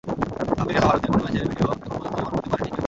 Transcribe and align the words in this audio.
সাফে 0.03 0.73
খেলা 0.73 0.87
ভারতের 0.87 1.09
কোনো 1.11 1.23
ম্যাচের 1.23 1.45
ভিডিও 1.49 1.67
এখন 1.67 1.79
পর্যন্ত 1.83 2.05
জোগাড় 2.09 2.29
করতে 2.31 2.47
পারেননি 2.51 2.69
কোচ। 2.69 2.79